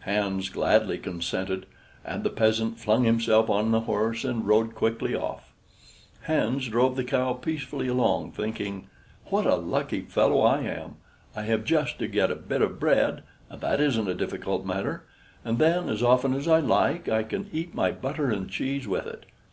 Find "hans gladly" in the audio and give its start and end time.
0.00-0.98